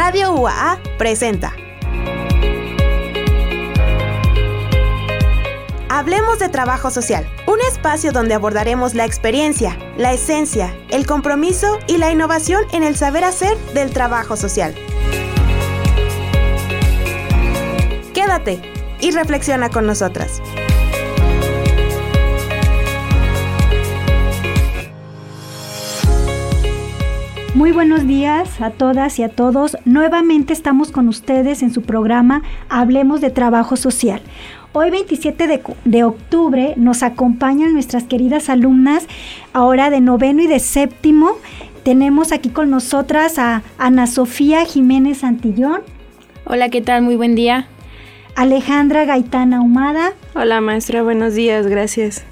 [0.00, 1.56] Radio UAA presenta.
[5.88, 11.98] Hablemos de trabajo social, un espacio donde abordaremos la experiencia, la esencia, el compromiso y
[11.98, 14.76] la innovación en el saber hacer del trabajo social.
[18.14, 18.62] Quédate
[19.00, 20.40] y reflexiona con nosotras.
[27.54, 29.78] Muy buenos días a todas y a todos.
[29.86, 34.20] Nuevamente estamos con ustedes en su programa Hablemos de Trabajo Social.
[34.72, 39.06] Hoy 27 de, octubre nos acompañan nuestras queridas alumnas,
[39.54, 41.38] ahora de noveno y de séptimo.
[41.84, 45.80] Tenemos aquí con nosotras a Ana Sofía Jiménez Santillón.
[46.44, 47.00] Hola, ¿qué tal?
[47.00, 47.66] Muy buen día.
[48.36, 50.12] Alejandra Gaitana Humada.
[50.34, 52.24] Hola maestra, buenos días, gracias.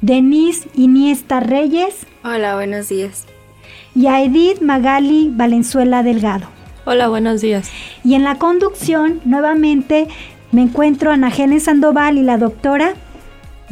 [0.00, 2.06] Denise Iniesta Reyes.
[2.24, 3.26] Hola, buenos días
[3.94, 6.46] y a Edith Magali Valenzuela Delgado.
[6.84, 7.70] Hola, buenos días.
[8.04, 10.08] Y en la conducción, nuevamente,
[10.50, 12.94] me encuentro a Ana Helen Sandoval y la doctora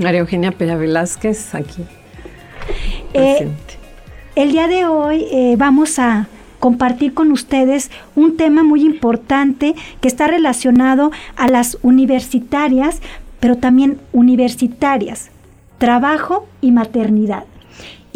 [0.01, 1.83] María Eugenia Pera Velázquez, aquí.
[3.13, 3.49] Eh,
[4.35, 10.09] el día de hoy eh, vamos a compartir con ustedes un tema muy importante que
[10.09, 13.01] está relacionado a las universitarias,
[13.41, 15.31] pero también universitarias,
[15.79, 17.45] trabajo y maternidad.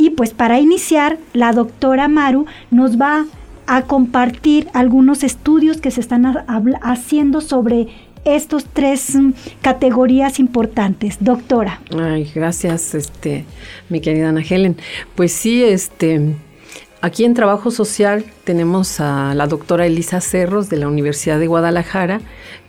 [0.05, 3.25] Y pues para iniciar, la doctora Maru nos va
[3.67, 6.27] a compartir algunos estudios que se están
[6.83, 7.89] haciendo sobre
[8.27, 9.31] estos tres mm,
[9.63, 11.17] categorías importantes.
[11.21, 11.81] Doctora.
[11.99, 13.47] Ay, gracias, este,
[13.89, 14.77] mi querida Ana Helen.
[15.15, 16.35] Pues sí, este,
[17.01, 22.21] aquí en Trabajo Social tenemos a la doctora Elisa Cerros de la Universidad de Guadalajara,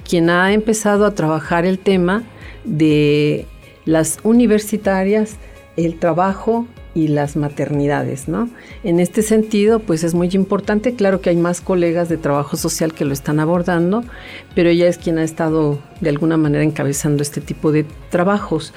[0.08, 2.24] quien ha empezado a trabajar el tema
[2.64, 3.46] de
[3.84, 5.36] las universitarias,
[5.76, 6.66] el trabajo
[6.96, 8.50] y las maternidades, ¿no?
[8.84, 12.94] En este sentido, pues es muy importante, claro que hay más colegas de trabajo social
[12.94, 14.04] que lo están abordando,
[14.56, 18.74] pero ella es quien ha estado de alguna manera encabezando este tipo de trabajos.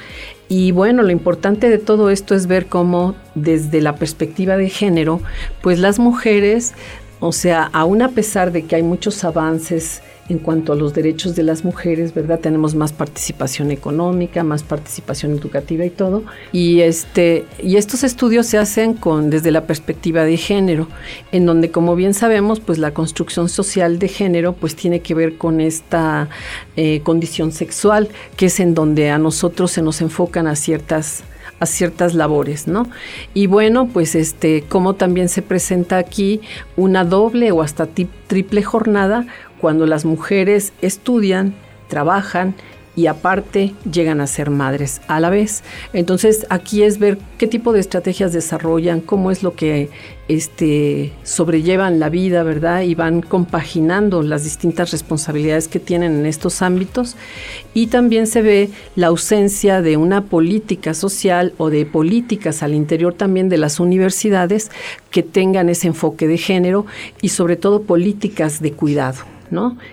[0.48, 5.20] Y bueno, lo importante de todo esto es ver cómo desde la perspectiva de género,
[5.62, 6.74] pues las mujeres,
[7.20, 11.34] o sea, aún a pesar de que hay muchos avances, en cuanto a los derechos
[11.34, 12.40] de las mujeres, ¿verdad?
[12.40, 16.24] Tenemos más participación económica, más participación educativa y todo.
[16.52, 20.88] Y este y estos estudios se hacen con desde la perspectiva de género,
[21.32, 25.36] en donde como bien sabemos, pues la construcción social de género pues tiene que ver
[25.36, 26.28] con esta
[26.76, 31.24] eh, condición sexual, que es en donde a nosotros se nos enfocan a ciertas
[31.60, 32.88] a ciertas labores, ¿no?
[33.34, 36.40] Y bueno, pues este, como también se presenta aquí
[36.76, 37.88] una doble o hasta
[38.28, 39.26] triple jornada
[39.60, 41.54] cuando las mujeres estudian,
[41.88, 42.54] trabajan
[42.98, 45.62] y aparte llegan a ser madres a la vez.
[45.92, 49.88] Entonces aquí es ver qué tipo de estrategias desarrollan, cómo es lo que
[50.26, 52.82] este, sobrellevan la vida, ¿verdad?
[52.82, 57.14] Y van compaginando las distintas responsabilidades que tienen en estos ámbitos.
[57.72, 63.14] Y también se ve la ausencia de una política social o de políticas al interior
[63.14, 64.72] también de las universidades
[65.12, 66.84] que tengan ese enfoque de género
[67.22, 69.37] y sobre todo políticas de cuidado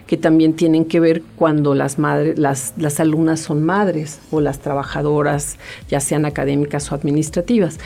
[0.08, 4.60] que también tienen que ver cuando las madres, las, las alumnas son madres o las
[4.60, 5.58] trabajadoras,
[5.90, 7.80] ya sean académicas o administrativas.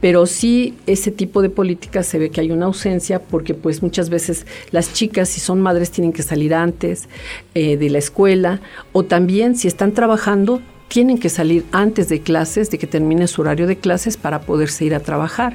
[0.00, 4.10] Pero sí ese tipo de políticas se ve que hay una ausencia porque pues muchas
[4.10, 7.08] veces las chicas si son madres tienen que salir antes
[7.54, 8.60] eh, de la escuela
[8.92, 10.60] o también si están trabajando
[10.92, 14.84] tienen que salir antes de clases, de que termine su horario de clases para poderse
[14.84, 15.54] ir a trabajar.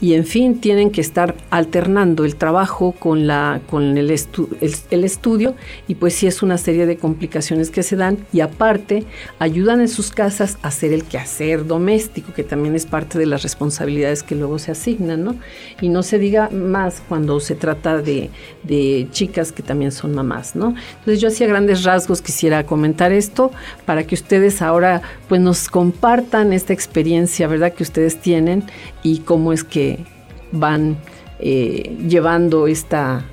[0.00, 5.56] Y en fin, tienen que estar alternando el trabajo con, la, con el, el, estudio
[5.88, 9.04] y pues sí es una serie de complicaciones que se dan y aparte
[9.40, 13.42] ayudan en sus casas a hacer el quehacer doméstico, que también es parte de las
[13.42, 15.34] responsabilidades que luego se asignan, ¿no?
[15.80, 18.30] Y no se diga más cuando se trata de,
[18.62, 20.76] de chicas que también son mamás, ¿no?
[21.00, 23.50] Entonces yo hacía grandes rasgos quisiera comentar esto
[23.84, 27.72] para que ustedes ahora ahora pues nos compartan esta experiencia, ¿verdad?
[27.72, 28.64] Que ustedes tienen
[29.02, 30.04] y cómo es que
[30.52, 30.96] van
[31.38, 33.24] eh, llevando esta,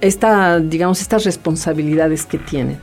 [0.00, 2.78] esta, digamos, estas responsabilidades que tienen.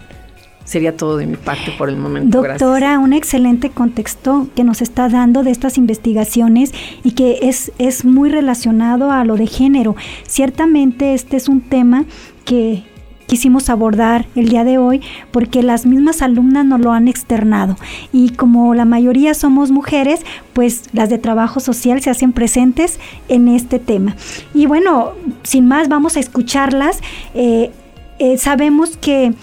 [0.64, 2.42] Sería todo de mi parte por el momento.
[2.42, 6.72] Doctora, un excelente contexto que nos está dando de estas investigaciones
[7.04, 9.98] y que es, es muy relacionado a lo de género.
[10.26, 12.06] Ciertamente este es un tema
[12.46, 12.84] que
[13.28, 17.76] quisimos abordar el día de hoy porque las mismas alumnas nos lo han externado
[18.12, 20.22] y como la mayoría somos mujeres,
[20.54, 23.00] pues las de trabajo social se hacen presentes
[23.30, 24.16] en este tema.
[24.54, 25.12] Y bueno,
[25.44, 27.00] sin más, vamos a escucharlas.
[27.34, 27.72] Eh,
[28.20, 29.34] eh, sabemos que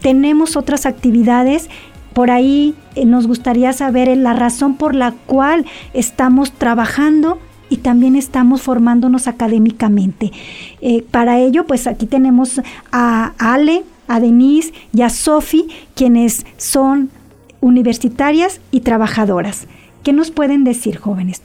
[0.00, 1.68] tenemos otras actividades
[2.16, 8.16] por ahí eh, nos gustaría saber la razón por la cual estamos trabajando y también
[8.16, 10.32] estamos formándonos académicamente.
[10.80, 12.60] Eh, para ello, pues aquí tenemos
[12.92, 17.10] a Ale, a Denise y a Sofi, quienes son
[17.60, 19.66] universitarias y trabajadoras.
[20.02, 21.40] ¿Qué nos pueden decir, jóvenes?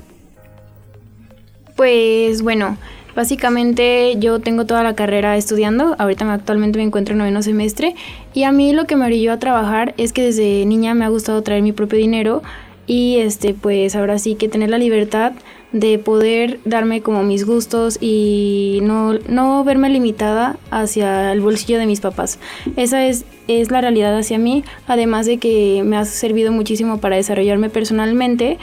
[1.76, 2.78] Pues bueno,
[3.16, 7.96] básicamente yo tengo toda la carrera estudiando, ahorita actualmente me encuentro en noveno semestre
[8.34, 11.10] y a mí lo que me orilló a trabajar es que desde niña me ha
[11.10, 12.44] gustado traer mi propio dinero
[12.86, 15.34] y este pues ahora sí que tener la libertad
[15.72, 21.86] de poder darme como mis gustos y no, no verme limitada hacia el bolsillo de
[21.86, 22.40] mis papás.
[22.76, 27.16] Esa es, es la realidad hacia mí, además de que me ha servido muchísimo para
[27.16, 28.58] desarrollarme personalmente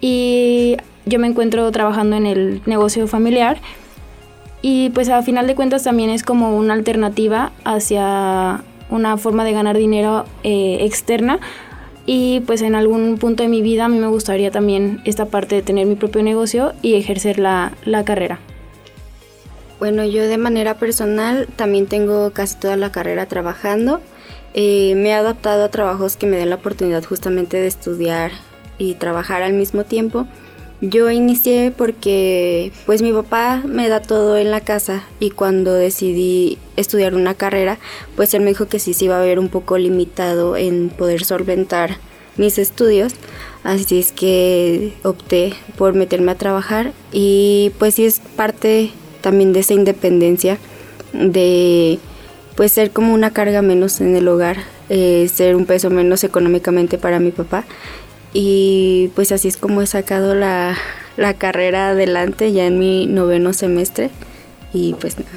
[0.00, 0.76] y
[1.06, 3.58] yo me encuentro trabajando en el negocio familiar
[4.60, 9.52] y pues a final de cuentas también es como una alternativa hacia una forma de
[9.52, 11.38] ganar dinero eh, externa
[12.06, 15.54] y pues en algún punto de mi vida a mí me gustaría también esta parte
[15.54, 17.72] de tener mi propio negocio y ejercer la,
[18.04, 18.40] carrera.
[19.78, 24.00] Bueno, yo de manera personal también tengo casi toda la carrera trabajando.
[24.52, 28.30] Eh, me he adaptado a trabajos que me den la oportunidad justamente de estudiar
[28.78, 30.26] y trabajar al mismo tiempo.
[30.90, 36.58] Yo inicié porque pues mi papá me da todo en la casa y cuando decidí
[36.76, 37.78] estudiar una carrera,
[38.16, 41.24] pues él me dijo que sí se iba a ver un poco limitado en poder
[41.24, 41.96] solventar
[42.36, 43.14] mis estudios.
[43.62, 48.90] Así es que opté por meterme a trabajar y pues sí es parte
[49.22, 50.58] también de esa independencia
[51.14, 51.98] de
[52.56, 54.58] pues ser como una carga menos en el hogar,
[54.90, 57.64] eh, ser un peso menos económicamente para mi papá
[58.34, 60.76] y pues así es como he sacado la,
[61.38, 64.10] carrera adelante ya en mi noveno semestre
[64.72, 65.30] y pues nada.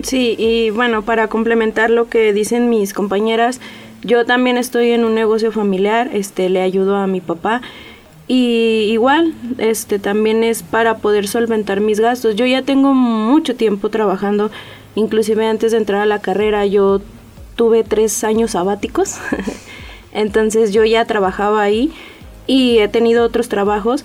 [0.00, 3.60] Sí, y bueno, para complementar lo que dicen mis compañeras,
[4.02, 7.62] yo también estoy en un negocio familiar, este le ayudo a mi papá
[8.28, 12.36] y igual, este también es para poder solventar mis gastos.
[12.36, 14.52] Yo ya tengo mucho tiempo trabajando,
[14.94, 17.00] inclusive antes de entrar a la carrera yo
[17.56, 19.16] tuve tres años sabáticos
[20.14, 21.92] Entonces yo ya trabajaba ahí
[22.46, 24.04] y he tenido otros trabajos,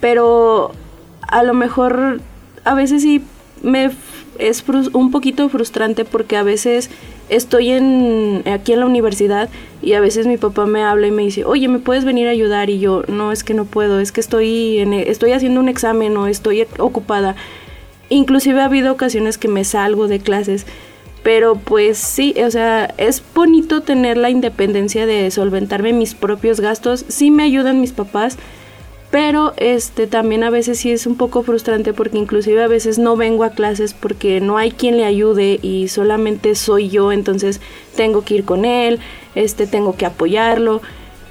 [0.00, 0.72] pero
[1.20, 2.20] a lo mejor
[2.64, 3.22] a veces sí
[3.62, 3.90] me
[4.38, 6.90] es un poquito frustrante porque a veces
[7.28, 9.48] estoy en aquí en la universidad
[9.82, 12.30] y a veces mi papá me habla y me dice, "Oye, ¿me puedes venir a
[12.30, 15.60] ayudar?" y yo, "No, es que no puedo, es que estoy en, e, estoy haciendo
[15.60, 17.34] un examen o estoy ocupada."
[18.10, 20.66] Inclusive ha habido ocasiones que me salgo de clases
[21.22, 27.04] pero pues sí, o sea, es bonito tener la independencia de solventarme mis propios gastos.
[27.08, 28.38] Sí me ayudan mis papás,
[29.10, 33.16] pero este también a veces sí es un poco frustrante porque inclusive a veces no
[33.16, 37.60] vengo a clases porque no hay quien le ayude y solamente soy yo, entonces
[37.96, 39.00] tengo que ir con él,
[39.34, 40.82] este tengo que apoyarlo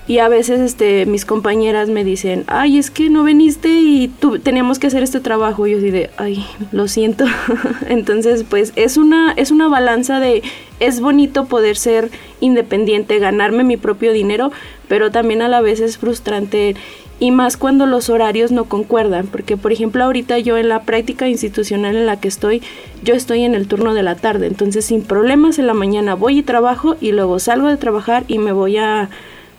[0.08, 4.40] y a veces este, mis compañeras me dicen, ay, es que no viniste y tú,
[4.40, 5.68] teníamos que hacer este trabajo.
[5.68, 7.26] Y yo así de, ay, lo siento.
[7.90, 10.44] Entonces, pues es una, es una balanza de,
[10.80, 12.10] es bonito poder ser
[12.40, 14.54] independiente, ganarme mi propio dinero,
[14.88, 16.76] pero también a la vez es frustrante
[17.20, 21.28] y más cuando los horarios no concuerdan, porque por ejemplo ahorita yo en la práctica
[21.28, 22.62] institucional en la que estoy,
[23.04, 26.40] yo estoy en el turno de la tarde, entonces sin problemas en la mañana voy
[26.40, 29.10] y trabajo y luego salgo de trabajar y me voy a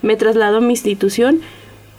[0.03, 1.41] me traslado a mi institución,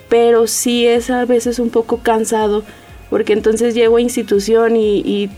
[0.10, 2.64] pero sí es a veces un poco cansado,
[3.10, 5.30] porque entonces llego a institución y,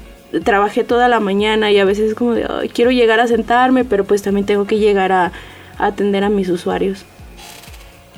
[0.46, 4.06] trabajé toda la mañana y a veces es como de, quiero llegar a sentarme, pero
[4.06, 5.34] pues también tengo que llegar a,
[5.78, 7.04] atender a mis usuarios.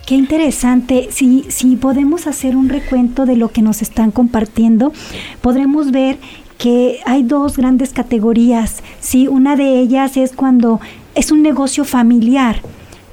[0.05, 1.07] Qué interesante.
[1.12, 4.93] Si, si podemos hacer un recuento de lo que nos están compartiendo,
[5.41, 6.17] podremos ver
[6.59, 8.83] que hay dos grandes categorías.
[9.00, 9.27] ¿sí?
[9.27, 10.81] Una de ellas es cuando
[11.15, 12.62] es un negocio familiar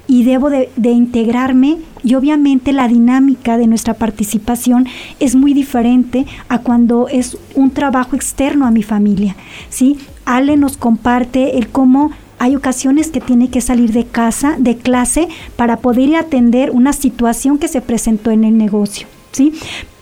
[0.07, 4.87] y debo de, integrarme y obviamente la dinámica de nuestra participación
[5.19, 9.35] es muy diferente a cuando es un trabajo externo a mi familia.
[9.69, 9.97] ¿sí?
[10.25, 15.27] Ale nos comparte el cómo hay ocasiones que tiene que salir de casa, de clase,
[15.55, 19.07] para poder atender una situación que se presentó en el negocio.
[19.31, 19.53] ¿sí?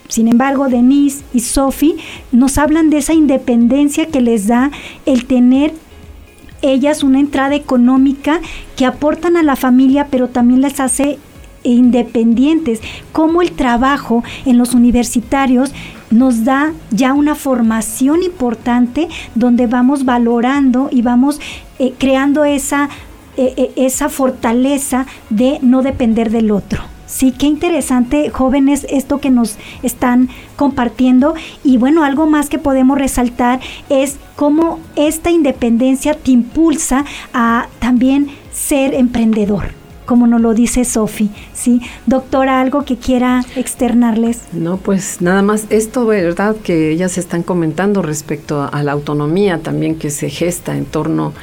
[0.07, 1.97] Sin embargo, Denise y Sophie
[2.31, 4.71] nos hablan de esa independencia que les da
[5.05, 5.73] el tener
[6.61, 8.39] ellas una entrada económica
[8.75, 11.19] que aportan a la familia, pero también las hace
[11.63, 15.73] independientes, como el trabajo en los universitarios
[16.09, 21.39] nos da ya una formación importante donde vamos valorando y vamos
[21.77, 22.89] eh, creando esa,
[23.37, 26.81] eh, eh, esa fortaleza de no depender del otro.
[27.09, 31.33] Sí, qué interesante, jóvenes, esto que nos están compartiendo.
[31.63, 38.29] Y bueno, algo más que podemos resaltar es cómo esta independencia te impulsa a también
[38.51, 39.78] ser emprendedor
[40.09, 41.81] como nos lo dice Sofi, ¿sí?
[42.07, 44.41] Doctora, ¿algo que quiera externarles?
[44.53, 46.55] No, pues nada más esto, ¿verdad?
[46.63, 51.33] Que ellas están comentando respecto a la autonomía también que se gesta en torno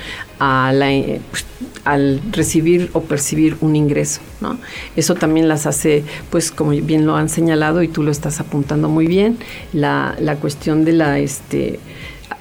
[0.41, 1.47] a la, eh, pues,
[1.85, 4.59] al recibir o percibir un ingreso, ¿no?
[4.97, 8.89] Eso también las hace, pues como bien lo han señalado y tú lo estás apuntando
[8.89, 9.39] muy bien,
[9.73, 11.79] la, la cuestión de la, este,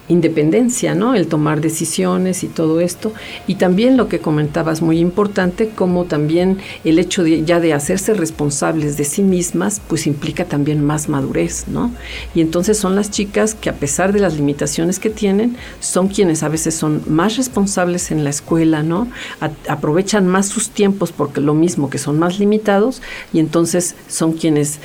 [0.07, 1.15] independencia, ¿no?
[1.15, 3.13] El tomar decisiones y todo esto.
[3.47, 8.13] Y también lo que comentabas muy importante, como también el hecho de, ya de hacerse
[8.13, 11.91] responsables de sí mismas, pues implica también más madurez, ¿no?
[12.33, 16.43] Y entonces son las chicas que a pesar de las limitaciones que tienen, son quienes
[16.43, 19.07] a veces son más responsables en la escuela, ¿no?
[19.67, 23.01] aprovechan más sus tiempos porque lo mismo que son más limitados
[23.33, 24.79] y entonces son quienes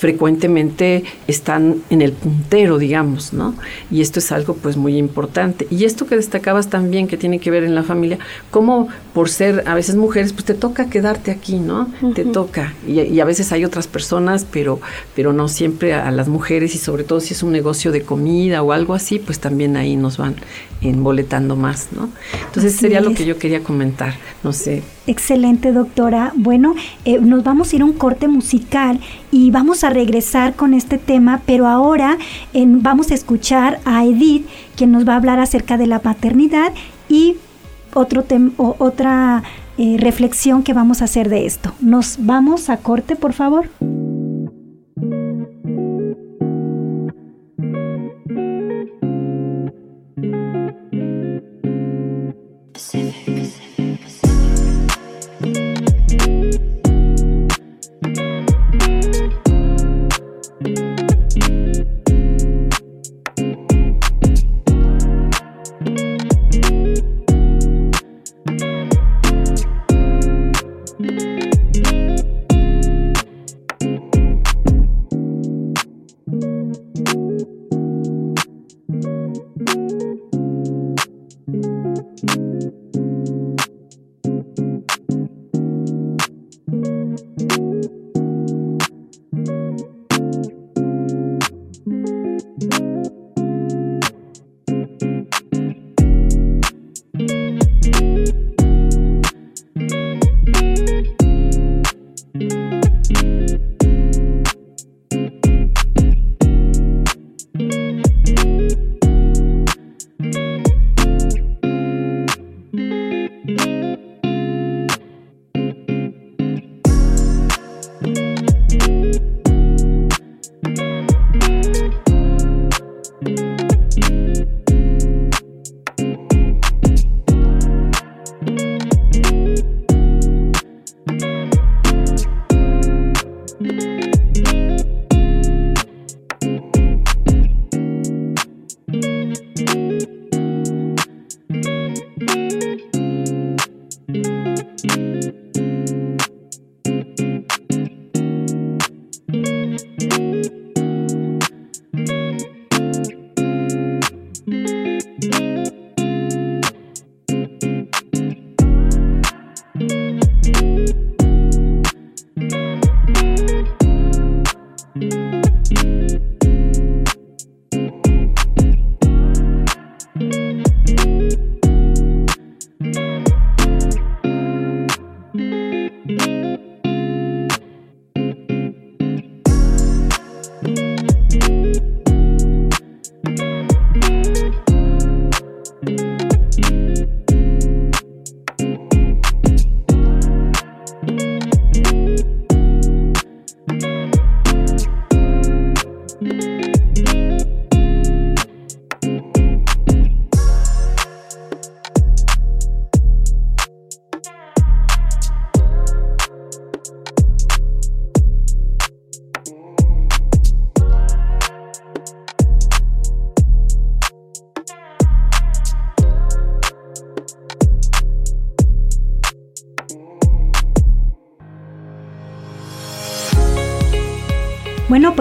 [0.00, 3.54] frecuentemente están en el puntero, digamos, ¿no?
[3.90, 5.66] Y esto es algo pues muy importante.
[5.68, 8.18] Y esto que destacabas también que tiene que ver en la familia,
[8.50, 11.92] como por ser a veces mujeres, pues te toca quedarte aquí, ¿no?
[12.14, 12.72] Te toca.
[12.88, 14.80] Y, a veces hay otras personas, pero,
[15.14, 18.62] pero no siempre a, las mujeres y sobre todo si es un negocio de comida
[18.62, 20.36] o algo así, pues también ahí nos van
[20.80, 22.08] emboletando más, ¿no?
[22.46, 24.82] Entonces sería lo que yo quería comentar, no sé.
[25.10, 26.32] Excelente, doctora.
[26.36, 29.00] Bueno, eh, nos vamos a ir a un corte musical
[29.32, 32.16] y vamos a regresar con este tema, pero ahora
[32.54, 36.72] vamos a escuchar a Edith, quien nos va a hablar acerca de la paternidad
[37.08, 37.38] y
[37.92, 38.22] otro
[38.56, 39.42] o, otra
[39.78, 41.72] eh, reflexión que vamos a hacer de esto.
[41.80, 43.68] Nos vamos a corte, por favor.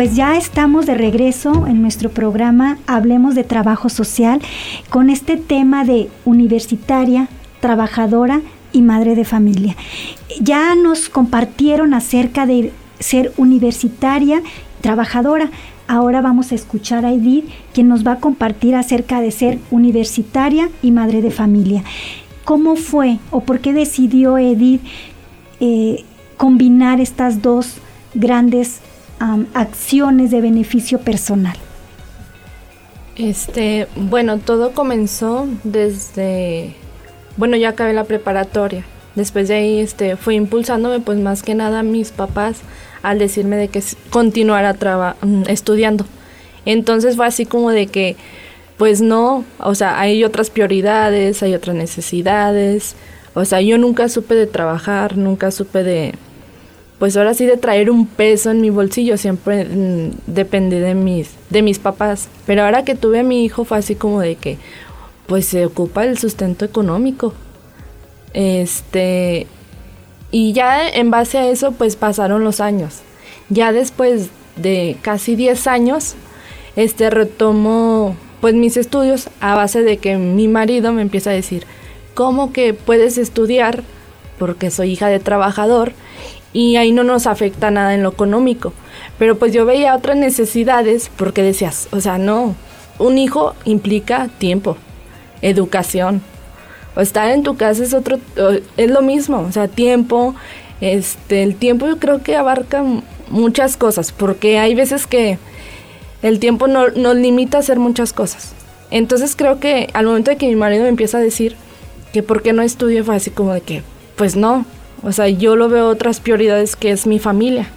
[0.10, 4.42] Pues ya estamos de regreso en nuestro programa Hablemos de Trabajo Social
[4.90, 7.28] con este tema de universitaria,
[7.60, 9.76] trabajadora y madre de familia.
[10.42, 14.42] Ya nos compartieron acerca de ser universitaria,
[14.82, 15.52] trabajadora.
[15.88, 20.72] Ahora vamos a escuchar a Edith, quien nos va a compartir acerca de ser universitaria
[20.82, 21.84] y madre de familia.
[22.46, 24.82] ¿Cómo fue o por qué decidió Edith
[25.60, 26.04] eh,
[26.36, 27.76] combinar estas dos
[28.16, 28.82] grandes
[29.54, 31.58] acciones de beneficio personal?
[33.16, 36.76] Este, bueno, todo comenzó desde,
[37.36, 38.86] bueno, ya acabé la preparatoria.
[39.16, 42.62] Después de ahí, este, fue impulsándome, pues más que nada mis papás
[43.02, 44.74] al decirme de que continuara
[45.22, 46.06] mm, estudiando.
[46.66, 48.16] Entonces fue así como de que,
[48.78, 52.96] pues no, o sea, hay otras prioridades, hay otras necesidades.
[53.34, 56.14] O sea, yo nunca supe de trabajar, nunca supe de,
[57.00, 61.32] pues ahora sí de traer un peso en mi bolsillo, siempre mm, dependí de mis,
[61.50, 62.28] de mis papás.
[62.46, 64.58] Pero ahora que tuve a mi hijo fue así como de que,
[65.26, 67.34] pues se ocupa el sustento económico.
[68.34, 69.48] Este,
[70.30, 73.00] y ya en base a eso, pues pasaron los años.
[73.48, 76.16] Ya después de casi 10 años,
[76.76, 81.66] este retomo pues mis estudios a base de que mi marido me empieza a decir,
[82.14, 83.84] ¿cómo que puedes estudiar?
[84.38, 85.94] Porque soy hija de trabajador
[86.54, 88.74] y ahí no nos afecta nada en lo económico.
[89.18, 92.56] Pero pues yo veía otras necesidades porque decías, o sea, no,
[92.98, 94.78] un hijo implica tiempo,
[95.42, 96.22] educación.
[96.96, 98.18] O estar en tu casa es otro,
[98.78, 100.36] es lo mismo, o sea, tiempo,
[100.82, 102.84] este, el tiempo yo creo que abarca
[103.30, 105.38] muchas cosas, porque hay veces que
[106.22, 108.54] el tiempo no, nos limita a hacer muchas cosas.
[108.92, 111.56] Entonces creo que al momento de que mi marido me empieza a decir
[112.12, 113.84] que por qué no estudio, fue así como de que,
[114.16, 114.66] pues no,
[115.04, 117.68] o sea, yo lo veo otras prioridades que es mi familia.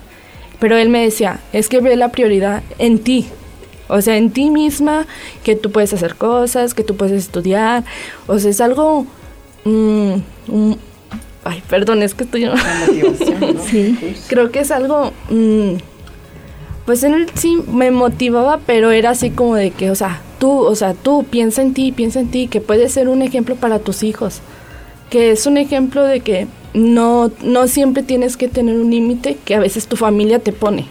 [0.59, 3.27] Pero él me decía, es que ve la prioridad en ti.
[3.89, 5.07] O sea, en ti misma,
[5.45, 7.85] que tú puedes hacer cosas, que tú puedes estudiar.
[8.27, 9.07] O sea, es algo...
[9.65, 10.15] Mm,
[11.45, 12.47] ay, perdón, es que estoy...
[13.71, 14.17] sí.
[14.29, 15.13] Creo que es algo...
[15.31, 15.75] Mm,
[16.87, 20.51] pues en él sí me motivaba, pero era así como de que, o sea, tú,
[20.51, 23.79] o sea, tú piensa en ti, piensa en ti, que puedes ser un ejemplo para
[23.79, 24.41] tus hijos.
[25.11, 29.55] Que es un ejemplo de que no, no siempre tienes que tener un límite que
[29.55, 30.87] a veces tu familia te pone.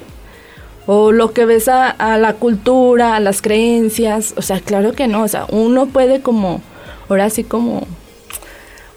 [0.88, 4.33] O lo que ves a, la cultura, a las creencias.
[4.38, 5.23] O sea, claro que no.
[5.23, 6.61] O sea, uno puede como,
[7.09, 7.87] ahora sí como,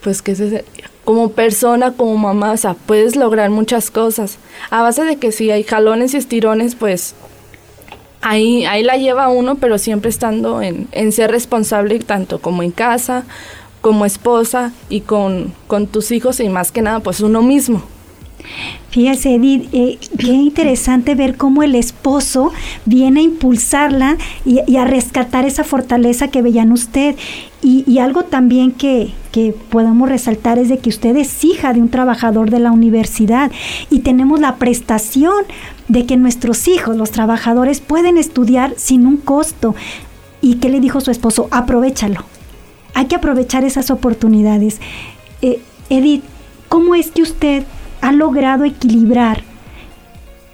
[0.03, 0.65] pues que se,
[1.05, 4.39] como persona, como mamá, o sea, puedes lograr muchas cosas.
[4.71, 7.15] A base de que si hay jalones y estirones, pues
[8.23, 12.71] ahí, ahí la lleva uno, pero siempre estando en, en ser responsable tanto como en
[12.71, 13.25] casa
[13.85, 17.83] como esposa y con, con tus hijos y más que nada pues uno mismo.
[18.89, 22.51] Fíjese, Edith, eh, qué interesante ver cómo el esposo
[22.87, 24.17] viene a impulsarla
[24.47, 27.15] y, a rescatar esa fortaleza que veían usted.
[27.61, 31.91] Y, algo también que, que, podemos resaltar es de que usted es hija de un
[31.91, 33.53] trabajador de la universidad
[33.91, 35.45] y tenemos la prestación
[35.89, 39.75] de que nuestros hijos, los trabajadores, pueden estudiar sin un costo.
[40.41, 41.49] ¿Y qué le dijo su esposo?
[41.51, 42.25] Aprovechalo
[42.95, 44.81] hay que aprovechar esas oportunidades.
[45.43, 46.23] Eh, Edith,
[46.69, 47.65] ¿cómo es que usted
[48.01, 49.43] ha logrado equilibrar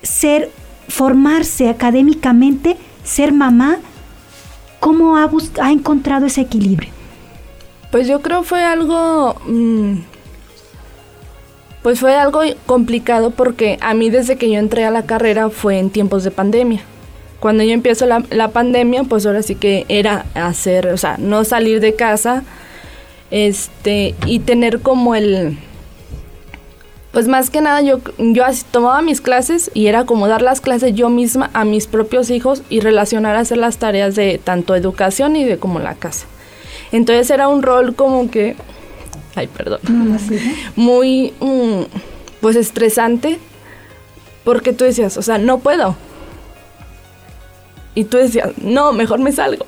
[0.03, 0.51] ser,
[0.89, 3.79] formarse académicamente, ser mamá?
[4.81, 6.91] ¿Cómo ha, ha encontrado ese equilibrio?
[7.91, 9.95] Pues yo creo fue algo, mm,
[11.83, 15.79] pues fue algo complicado porque a mí desde que yo entré a la carrera fue
[15.79, 16.83] en tiempos de pandemia
[17.41, 21.45] cuando yo empiezo la, la, pandemia, pues ahora sí que era hacer, o sea, no
[21.45, 22.45] salir de casa,
[23.31, 25.59] este, y tener como el,
[27.13, 30.95] pues más que nada yo, yo tomaba mis clases y era como dar las clases
[30.95, 35.45] yo misma a mis propios hijos y relacionar hacer las tareas de tanto educación y
[35.45, 36.27] de como la casa.
[36.93, 38.57] Entonces era un rol como que,
[39.35, 39.81] ay, perdón,
[40.77, 41.83] muy, mm,
[42.41, 43.39] pues estresante,
[44.45, 45.97] porque tú decías, o sea, no puedo,
[47.95, 49.65] y tú decías, no, mejor me salgo.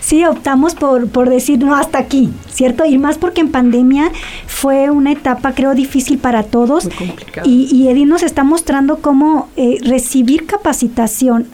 [0.00, 2.84] Sí, optamos por, por decir, no, hasta aquí, ¿cierto?
[2.84, 4.12] Y más porque en pandemia
[4.46, 6.84] fue una etapa, creo, difícil para todos.
[6.84, 7.48] Muy complicado.
[7.48, 11.46] Y, y Edith nos está mostrando cómo eh, recibir capacitación,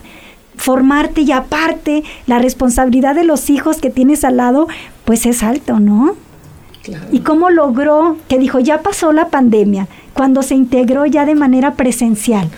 [0.57, 4.67] formarte y aparte la responsabilidad de los hijos que tienes al lado,
[5.05, 6.15] pues es alto, ¿no?
[6.83, 7.05] Claro.
[7.11, 11.75] Y cómo logró, que dijo, ya pasó la pandemia, cuando se integró ya de manera
[11.75, 12.49] presencial.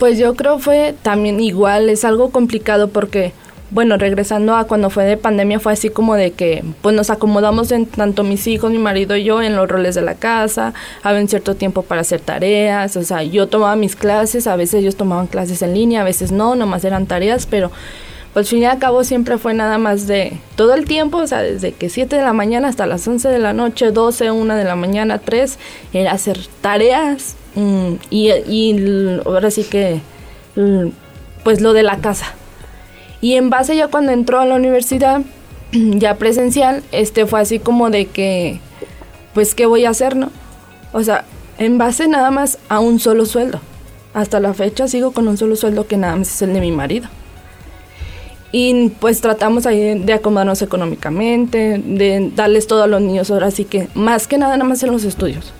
[0.00, 3.34] Pues yo creo fue también igual, es algo complicado porque,
[3.70, 7.70] bueno, regresando a cuando fue de pandemia fue así como de que pues nos acomodamos
[7.70, 11.20] en tanto mis hijos, mi marido y yo en los roles de la casa, había
[11.20, 14.96] un cierto tiempo para hacer tareas, o sea, yo tomaba mis clases, a veces ellos
[14.96, 17.70] tomaban clases en línea, a veces no, nomás eran tareas, pero
[18.32, 21.42] pues fin y al cabo siempre fue nada más de todo el tiempo, o sea,
[21.42, 24.64] desde que 7 de la mañana hasta las 11 de la noche, 12, 1 de
[24.64, 25.58] la mañana, 3,
[25.92, 30.00] era hacer tareas Mm, y, ahora sí que,
[31.44, 32.34] pues lo de la casa.
[33.20, 35.22] Y en base ya cuando entró a la universidad,
[35.72, 38.60] ya presencial, este fue así como de que,
[39.34, 40.30] pues ¿qué voy a hacer, no?
[40.92, 41.24] O sea,
[41.58, 43.60] en base nada más a un solo sueldo.
[44.12, 46.72] Hasta la fecha sigo con un solo sueldo que nada más es el de mi
[46.72, 47.08] marido.
[48.52, 53.64] Y pues tratamos ahí de acomodarnos económicamente, de darles todo a los niños ahora sí
[53.64, 55.52] que más que nada nada más en los estudios.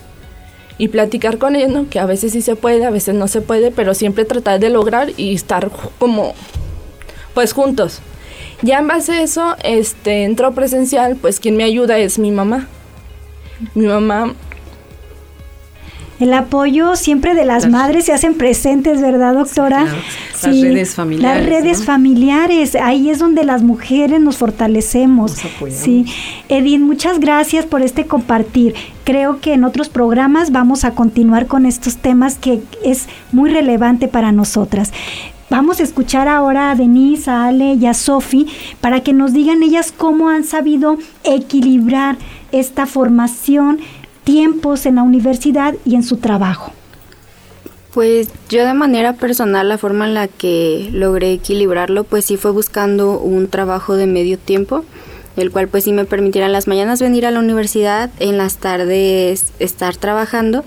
[0.80, 1.90] Y platicar con ellos, ¿no?
[1.90, 4.70] Que a veces sí se puede, a veces no se puede, pero siempre tratar de
[4.70, 6.32] lograr y estar como
[7.34, 8.00] pues juntos.
[8.62, 12.66] Ya en base a eso, este, entró presencial, pues quien me ayuda es mi mamá.
[13.74, 14.34] Mi mamá
[16.20, 19.84] el apoyo siempre de las madres se hacen presentes, ¿verdad, doctora?
[19.84, 21.40] Las redes familiares.
[21.40, 25.36] Las redes familiares, ahí es donde las mujeres nos fortalecemos.
[25.70, 26.04] sí.
[26.50, 28.74] Edith, muchas gracias por este compartir.
[29.04, 34.06] Creo que en otros programas vamos a continuar con estos temas que es muy relevante
[34.06, 34.92] para nosotras.
[35.48, 38.46] Vamos a escuchar ahora a Denise, a Ale y a Sofi
[38.80, 42.18] para que nos digan ellas cómo han sabido equilibrar
[42.52, 43.80] esta formación
[44.24, 46.72] tiempos en la universidad y en su trabajo?
[47.92, 52.52] Pues yo de manera personal la forma en la que logré equilibrarlo pues sí fue
[52.52, 54.84] buscando un trabajo de medio tiempo,
[55.36, 58.58] el cual pues sí me permitiera en las mañanas venir a la universidad, en las
[58.58, 60.64] tardes estar trabajando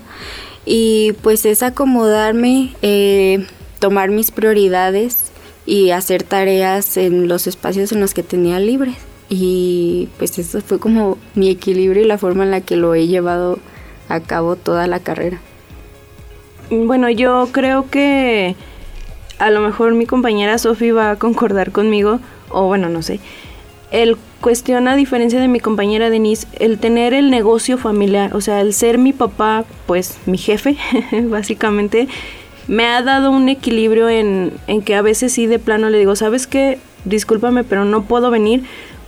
[0.66, 3.46] y pues es acomodarme, eh,
[3.78, 5.30] tomar mis prioridades
[5.66, 8.96] y hacer tareas en los espacios en los que tenía libres.
[9.28, 13.06] Y pues eso fue como mi equilibrio y la forma en la que lo he
[13.06, 13.58] llevado
[14.08, 15.40] a cabo toda la carrera.
[16.70, 18.56] Bueno, yo creo que
[19.38, 23.20] a lo mejor mi compañera Sofi va a concordar conmigo, o bueno, no sé.
[23.90, 28.60] El cuestión, a diferencia de mi compañera Denise, el tener el negocio familiar, o sea,
[28.60, 30.76] el ser mi papá, pues mi jefe,
[31.24, 32.08] básicamente,
[32.66, 36.16] me ha dado un equilibrio en, en que a veces sí de plano le digo,
[36.16, 36.78] ¿sabes qué?
[37.04, 38.64] Discúlpame, pero no puedo venir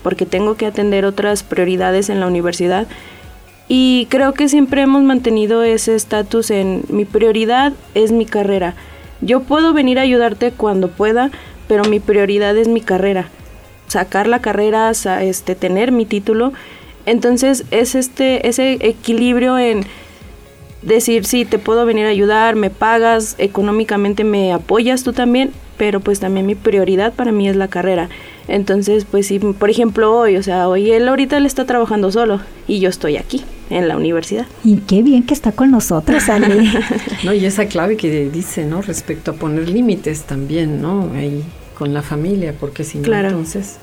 [0.07, 2.87] porque tengo que atender otras prioridades en la universidad.
[3.67, 8.77] Y creo que siempre hemos mantenido ese estatus en mi prioridad es mi carrera.
[9.21, 11.33] Yo puedo venir a ayudarte cuando pueda,
[11.67, 13.31] pero mi prioridad es mi carrera.
[13.89, 16.53] Sacar la carrera, este, tener mi título.
[17.05, 19.87] Entonces es este, ese equilibrio en
[20.83, 25.99] decir, sí, te puedo venir a ayudar, me pagas, económicamente me apoyas tú también, pero
[25.99, 28.09] pues también mi prioridad para mí es la carrera.
[28.49, 32.41] Entonces, pues sí, por ejemplo, hoy, o sea, hoy él ahorita le está trabajando solo
[32.69, 34.47] y yo estoy aquí en la universidad.
[34.65, 36.71] Y qué bien que está con nosotros, Ale.
[37.25, 38.83] no, y esa clave que dice, ¿no?
[38.83, 41.11] Respecto a poner límites también, ¿no?
[41.15, 41.43] Ahí
[41.77, 43.77] con la familia, porque si no, entonces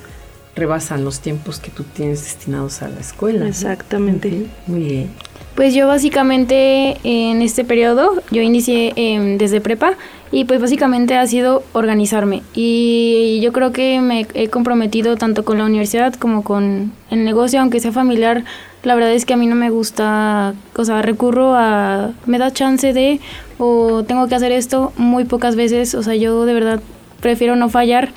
[0.55, 3.47] rebasan los tiempos que tú tienes destinados a la escuela.
[3.47, 4.45] Exactamente.
[4.67, 5.09] Muy bien.
[5.55, 9.93] Pues yo básicamente en este periodo, yo inicié em, desde prepa
[10.31, 12.41] y pues básicamente ha sido organizarme.
[12.55, 17.61] Y yo creo que me he comprometido tanto con la universidad como con el negocio,
[17.61, 18.43] aunque sea familiar.
[18.81, 22.51] La verdad es que a mí no me gusta, o sea, recurro a, me da
[22.51, 23.19] chance de,
[23.59, 25.93] o tengo que hacer esto muy pocas veces.
[25.93, 26.81] O sea, yo de verdad
[27.21, 28.09] prefiero no fallar.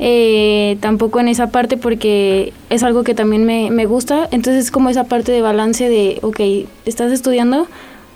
[0.00, 4.28] Eh, tampoco en esa parte porque es algo que también me, me gusta.
[4.30, 6.40] Entonces es como esa parte de balance de, ok,
[6.86, 7.66] estás estudiando,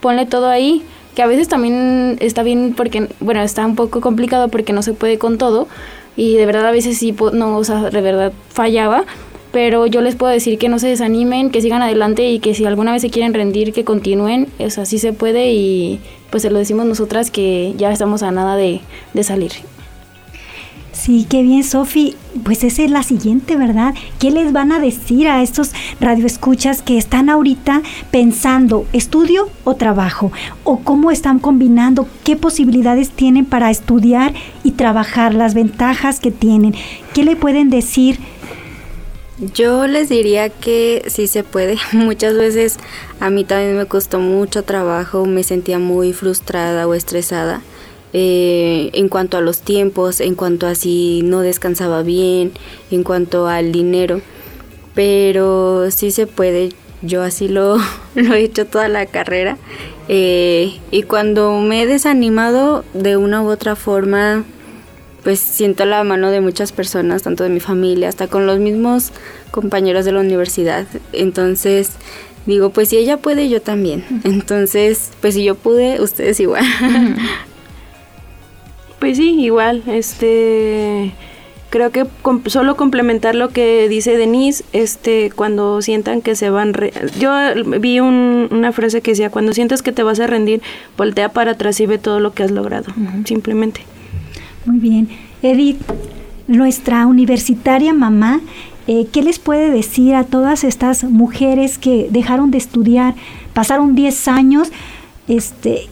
[0.00, 0.82] ponle todo ahí
[1.14, 4.94] que a veces también está bien porque, bueno, está un poco complicado porque no se
[4.94, 5.68] puede con todo
[6.16, 9.04] y de verdad a veces sí, no, o sea, de verdad fallaba,
[9.50, 12.64] pero yo les puedo decir que no se desanimen, que sigan adelante y que si
[12.64, 16.50] alguna vez se quieren rendir, que continúen, o sea, sí se puede y pues se
[16.50, 18.80] lo decimos nosotras que ya estamos a nada de,
[19.12, 19.52] de salir.
[20.92, 22.14] Sí, qué bien, Sofi.
[22.44, 23.94] Pues esa es la siguiente, ¿verdad?
[24.18, 30.32] ¿Qué les van a decir a estos radioescuchas que están ahorita pensando estudio o trabajo?
[30.64, 32.06] ¿O cómo están combinando?
[32.24, 35.34] ¿Qué posibilidades tienen para estudiar y trabajar?
[35.34, 36.74] Las ventajas que tienen.
[37.14, 38.18] ¿Qué le pueden decir?
[39.54, 41.78] Yo les diría que sí se puede.
[41.92, 42.76] Muchas veces
[43.18, 47.62] a mí también me costó mucho trabajo, me sentía muy frustrada o estresada
[48.12, 52.52] eh, en cuanto a los tiempos, en cuanto a si no descansaba bien,
[52.90, 54.20] en cuanto al dinero.
[54.94, 56.70] Pero sí se puede,
[57.00, 57.78] yo así lo,
[58.14, 59.56] lo he hecho toda la carrera.
[60.08, 64.44] Eh, y cuando me he desanimado de una u otra forma,
[65.22, 69.12] pues siento la mano de muchas personas, tanto de mi familia, hasta con los mismos
[69.50, 70.86] compañeros de la universidad.
[71.12, 71.92] Entonces,
[72.44, 74.04] digo, pues si ella puede, yo también.
[74.24, 76.64] Entonces, pues si yo pude, ustedes igual.
[79.02, 81.12] Pues sí, igual, este
[81.70, 82.06] creo que
[82.46, 86.72] solo complementar lo que dice Denise, este, cuando sientan que se van,
[87.18, 87.32] yo
[87.80, 90.62] vi una frase que decía, cuando sientas que te vas a rendir,
[90.96, 92.92] voltea para atrás y ve todo lo que has logrado,
[93.24, 93.80] simplemente.
[94.66, 95.08] Muy bien.
[95.42, 95.80] Edith,
[96.46, 98.40] nuestra universitaria mamá,
[98.86, 103.16] eh, ¿qué les puede decir a todas estas mujeres que dejaron de estudiar,
[103.52, 104.70] pasaron 10 años,
[105.26, 105.88] este,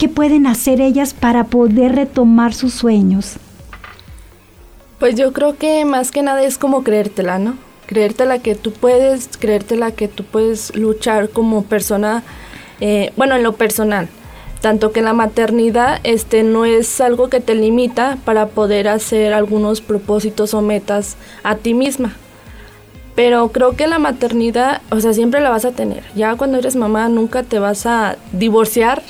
[0.00, 3.36] ¿qué, ¿qué pueden hacer ellas para poder retomar sus sueños?
[4.98, 7.56] Pues yo creo que más que nada es como creértela, ¿no?
[7.86, 12.22] Creértela que tú puedes, creértela que tú puedes luchar como persona,
[12.80, 14.08] eh, bueno, en lo personal.
[14.60, 19.80] Tanto que la maternidad este, no es algo que te limita para poder hacer algunos
[19.80, 22.14] propósitos o metas a ti misma.
[23.14, 26.04] Pero creo que la maternidad, o sea, siempre la vas a tener.
[26.14, 29.02] Ya cuando eres mamá nunca te vas a divorciar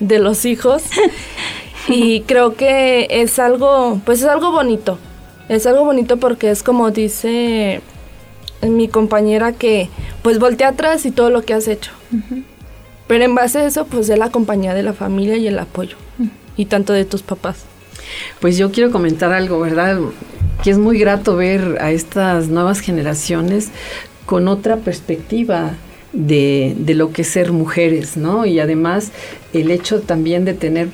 [0.00, 0.82] de los hijos.
[1.88, 4.98] y creo que es algo, pues es algo bonito.
[5.48, 7.80] Es algo bonito porque es como dice
[8.62, 9.88] mi compañera que
[10.22, 11.92] pues voltea atrás y todo lo que has hecho.
[13.06, 15.96] Pero en base a eso pues es la compañía de la familia y el apoyo.
[16.56, 17.64] Y tanto de tus papás.
[18.40, 19.98] Pues yo quiero comentar algo, ¿verdad?
[20.62, 23.68] Que es muy grato ver a estas nuevas generaciones
[24.26, 25.72] con otra perspectiva
[26.12, 28.46] de, de lo que es ser mujeres, ¿no?
[28.46, 29.12] Y además
[29.52, 30.88] el hecho también de tener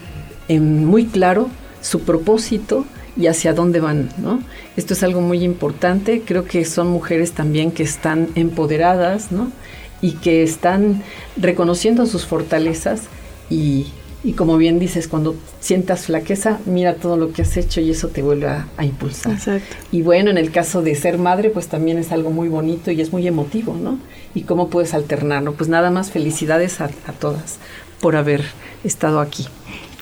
[0.48, 1.48] en muy claro
[1.80, 2.84] su propósito
[3.16, 4.42] y hacia dónde van, ¿no?
[4.76, 9.52] Esto es algo muy importante, creo que son mujeres también que están empoderadas, ¿no?
[10.00, 11.02] Y que están
[11.36, 13.02] reconociendo sus fortalezas
[13.48, 13.86] y,
[14.24, 18.08] y como bien dices, cuando sientas flaqueza, mira todo lo que has hecho y eso
[18.08, 19.34] te vuelve a, a impulsar.
[19.34, 19.76] Exacto.
[19.92, 23.02] Y bueno, en el caso de ser madre, pues también es algo muy bonito y
[23.02, 23.98] es muy emotivo, ¿no?
[24.34, 25.52] Y cómo puedes alternarlo.
[25.52, 27.58] Pues nada más felicidades a, a todas
[28.00, 28.42] por haber
[28.82, 29.46] estado aquí.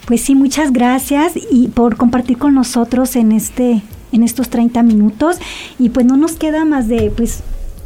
[0.07, 3.83] Pues sí, muchas gracias y por compartir con nosotros en este
[4.13, 5.39] en estos 30 minutos
[5.79, 7.41] y pues no nos queda más de pues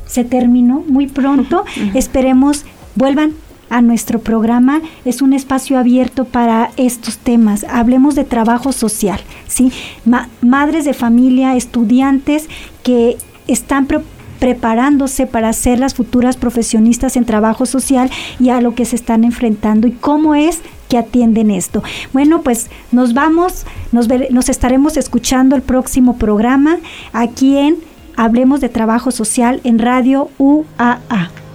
[0.07, 1.64] se terminó muy pronto.
[1.94, 3.35] Esperemos vuelvan
[3.71, 4.81] a nuestro programa.
[5.05, 7.65] Es un espacio abierto para estos temas.
[7.69, 9.73] Hablemos de trabajo social, ¿sí?
[10.05, 12.49] Ma madres de familia, estudiantes
[12.83, 14.01] que están pre
[14.39, 19.25] preparándose para ser las futuras profesionistas en trabajo social y a lo que se están
[19.25, 21.83] enfrentando y cómo es que atienden esto.
[22.13, 26.77] Bueno, pues nos vamos, nos, nos estaremos escuchando el próximo programa
[27.15, 27.77] aquí en
[28.17, 31.46] Hablemos de Trabajo Social en Radio UAA.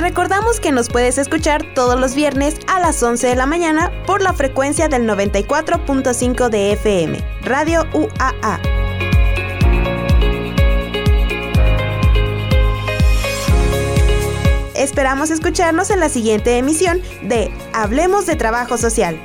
[0.00, 4.22] Recordamos que nos puedes escuchar todos los viernes a las 11 de la mañana por
[4.22, 8.60] la frecuencia del 94.5 de FM, Radio UAA.
[14.74, 19.20] Esperamos escucharnos en la siguiente emisión de Hablemos de Trabajo Social.